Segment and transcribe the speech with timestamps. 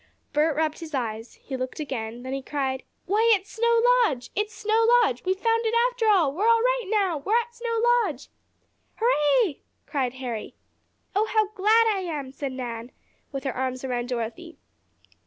[0.33, 1.35] Bert rubbed his eyes.
[1.35, 4.31] He looked again, and then he cried: "Why, it's Snow Lodge!
[4.33, 5.23] It's Snow Lodge!
[5.25, 6.33] We've found it after all!
[6.33, 7.19] We're all right now!
[7.19, 8.27] We're at Snow Lodge!"
[8.95, 10.55] "Hurray!" cried Harry.
[11.15, 12.91] "Oh, how glad I am!" said Nan,
[13.31, 14.57] with her arms around Dorothy.